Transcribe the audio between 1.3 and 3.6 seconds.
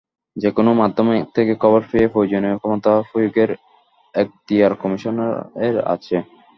থেকে খবর পেয়ে প্রয়োজনীয় ক্ষমতা প্রয়োগের